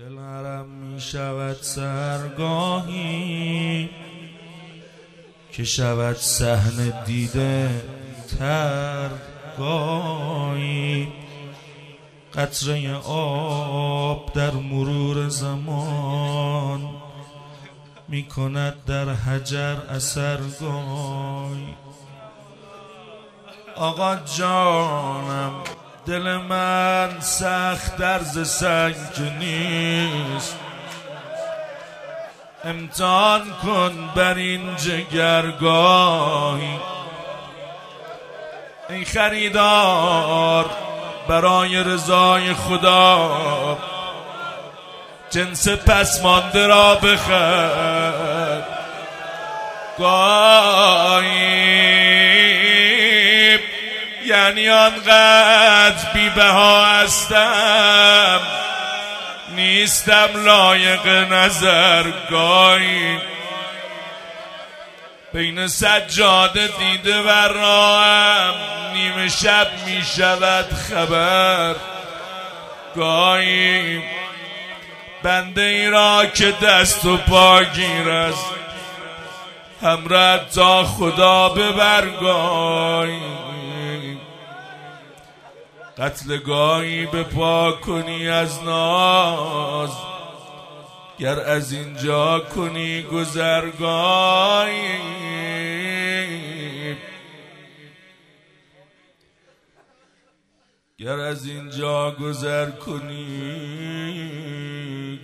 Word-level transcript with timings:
دلم 0.00 0.66
می 0.66 1.00
شود 1.00 1.56
سرگاهی 1.60 3.10
که 5.52 5.64
شود 5.64 6.16
سحن 6.16 7.04
دیده 7.06 7.82
ترگاهی. 9.58 9.88
قطره 12.34 12.94
آب 13.04 14.32
در 14.32 14.50
مرور 14.50 15.28
زمان 15.28 16.88
می 18.08 18.28
کند 18.28 18.84
در 18.84 19.08
حجر 19.08 19.76
اثرگاهی. 19.90 21.74
آقا 23.76 24.16
جانم 24.16 25.52
دل 26.10 26.36
من 26.36 27.20
سخت 27.20 27.96
درز 27.96 28.50
سنگ 28.50 28.96
نیست. 29.38 30.56
امتحان 32.64 33.42
کن 33.62 34.10
بر 34.14 34.34
این 34.34 34.76
جگرگاهی. 34.76 36.78
ای 38.88 39.04
خریدار 39.04 40.70
برای 41.28 41.84
رضای 41.84 42.54
خدا. 42.54 43.78
جنس 45.30 45.68
پسمانده 45.68 46.66
را 46.66 46.94
بخر. 46.94 48.62
گاهی 49.98 51.69
یعنی 54.30 54.68
آنقدر 54.68 56.12
بیبها 56.14 56.86
هستم 56.86 58.40
نیستم 59.56 60.28
لایق 60.44 61.06
نظر 61.06 62.04
گاهی. 62.30 63.18
بین 65.32 65.66
سجاده 65.66 66.68
دیده 66.78 67.22
و 67.22 67.28
راهم 67.28 68.54
نیمه 68.94 69.28
شب 69.28 69.66
می 69.86 70.02
شود 70.16 70.66
خبر 70.74 71.74
گاهی. 72.96 74.02
بنده 75.22 75.62
ای 75.62 75.86
را 75.86 76.26
که 76.26 76.50
دست 76.62 77.04
و 77.04 77.16
پا 77.16 77.62
گیر 77.62 78.10
است 78.10 78.46
همرد 79.82 80.50
تا 80.54 80.84
خدا 80.84 81.48
ببرگاهی 81.48 83.20
قتلگاهی 86.00 87.06
به 87.06 87.22
پا 87.22 87.72
کنی 87.72 88.28
از 88.28 88.62
ناز. 88.62 89.90
گر 91.18 91.40
از 91.40 91.72
اینجا 91.72 92.40
کنی 92.40 93.02
گذرگاهی. 93.02 94.70
گر 100.98 101.18
از 101.18 101.46
اینجا 101.46 102.10
گذر 102.10 102.70
کنی 102.70 103.20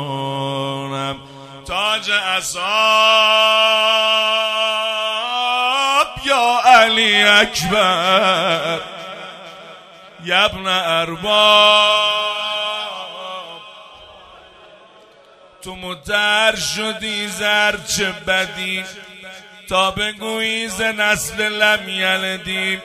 تاج 1.67 2.11
اصاب 2.11 2.55
یا 6.25 6.59
علی 6.65 7.23
اکبر؟ 7.23 8.79
یبن 10.23 10.67
ارباب؟ 10.67 12.25
تو 15.61 15.75
متر 15.75 16.55
شدی 16.55 17.27
زر 17.27 17.77
چه 17.77 18.11
بدی؟ 18.11 18.85
تا 19.69 19.91
بگویی 19.91 20.67
ز 20.67 20.81
نسل 20.81 21.41
لم 21.41 21.89
یلدی. 21.89 22.81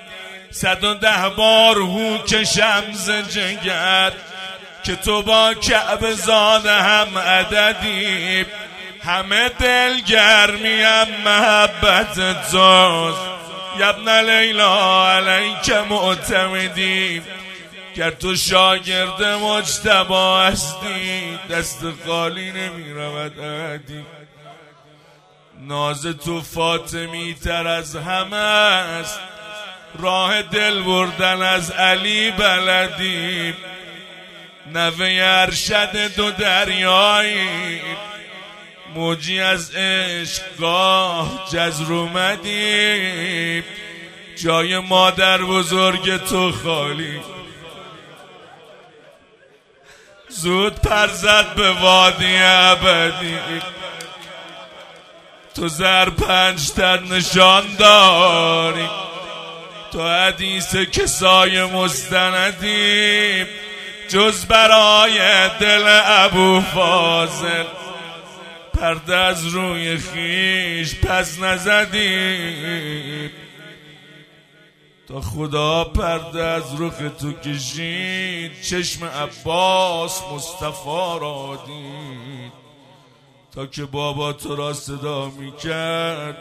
صد 0.51 0.85
و 0.85 0.95
ده 0.95 1.29
بار 1.37 1.77
هو 1.77 2.19
کشم 2.19 2.85
ز 2.93 3.11
جگر 3.11 4.13
که 4.83 4.97
تو 4.97 5.23
با 5.23 5.55
کعب 5.55 6.13
زاده 6.13 6.73
هم 6.73 7.19
عددی. 7.19 8.47
همه 9.05 9.49
دل 9.49 10.01
گرمیم 10.01 11.23
محبت 11.25 12.15
توست 12.51 13.19
یبن 13.79 14.31
لیلا 14.31 15.13
علیک 15.13 15.71
معتمدی. 15.71 17.23
گر 17.97 18.11
تو 18.11 18.37
شاگرد 18.37 19.25
مجتبا 19.25 20.41
هستی 20.41 21.39
دست 21.51 21.81
خالی 22.07 22.53
نمی 22.53 22.93
رود 22.93 23.41
احدی 23.41 24.05
ناز 25.61 26.07
تو 26.07 26.41
فاطمی 26.41 27.35
تر 27.35 27.67
از 27.67 27.97
همه 27.97 28.37
است. 28.37 29.21
راه 29.99 30.43
دل 30.43 30.83
بردن 30.83 31.43
از 31.43 31.71
علی 31.71 32.31
بلدی. 32.31 33.55
نوه 34.75 35.19
ارشد 35.21 36.15
دو 36.17 36.31
دریایی. 36.31 37.81
موجی 38.95 39.41
از 39.41 39.71
عشق 39.75 40.43
گاه 40.59 41.49
جزر 41.53 41.93
اومدی 41.93 43.63
جای 44.45 44.79
مادر 44.79 45.43
بزرگ 45.43 46.17
تو 46.17 46.53
خالی. 46.53 47.21
زود 50.29 50.75
پر 50.75 51.07
زد 51.07 51.55
به 51.55 51.71
وادی 51.71 52.37
ابدی. 52.41 53.39
تو 55.55 55.69
زر 55.69 56.11
پنج 56.11 56.71
تن 56.71 57.05
نشان 57.13 57.65
داری. 57.79 58.89
تو 59.93 60.09
حدیث 60.09 60.77
کسای 60.77 61.65
مستندی 61.65 63.45
جز 64.09 64.47
برای 64.47 65.49
دل 65.61 65.85
ابو 66.05 66.61
فاضل. 66.61 67.65
پرده 68.75 69.17
از 69.17 69.47
روی 69.47 69.99
خیش 69.99 70.95
پس 70.95 71.39
نزدی. 71.39 73.31
تا 75.09 75.21
خدا 75.21 75.85
پرده 75.85 76.45
از 76.45 76.81
رخ 76.81 76.95
تو 77.21 77.33
کشید 77.33 78.63
چشم 78.63 79.05
عباس 79.05 80.23
مصطفی 80.33 81.19
را 81.21 81.59
دید. 81.67 82.53
تا 83.55 83.67
که 83.67 83.85
بابا 83.85 84.33
تو 84.33 84.57
را 84.57 84.73
صدا 84.73 85.29
می‌کرد 85.29 86.37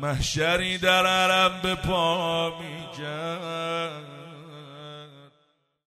محشری 0.00 0.78
در 0.78 1.06
عرم 1.06 1.60
به 1.62 1.74
پا 1.74 2.52
می‌کرد 2.58 4.23